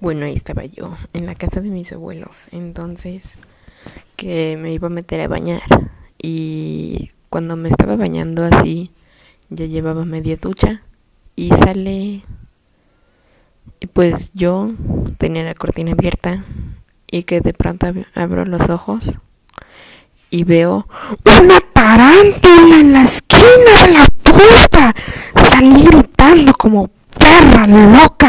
[0.00, 2.46] Bueno, ahí estaba yo, en la casa de mis abuelos.
[2.52, 3.24] Entonces,
[4.14, 5.62] que me iba a meter a bañar.
[6.22, 8.92] Y cuando me estaba bañando así,
[9.50, 10.82] ya llevaba media ducha.
[11.34, 12.22] Y sale.
[13.92, 14.70] Pues yo
[15.18, 16.44] tenía la cortina abierta.
[17.10, 19.18] Y que de pronto abro los ojos.
[20.30, 20.86] Y veo
[21.24, 24.94] una tarántula en la esquina de la puerta.
[25.34, 26.88] Salí gritando como
[27.18, 28.27] perra loca.